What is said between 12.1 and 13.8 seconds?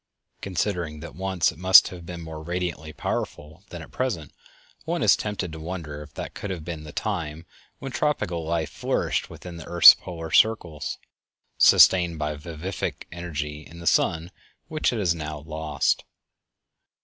by a vivific energy in